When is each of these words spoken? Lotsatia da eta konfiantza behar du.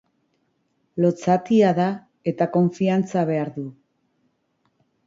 Lotsatia 1.05 1.75
da 1.81 1.87
eta 2.33 2.49
konfiantza 2.59 3.29
behar 3.33 3.57
du. 3.61 3.71